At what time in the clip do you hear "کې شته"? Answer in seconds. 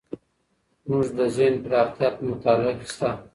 2.79-3.09